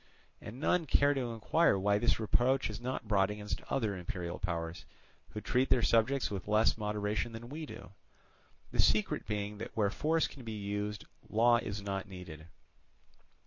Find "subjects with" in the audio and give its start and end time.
5.83-6.47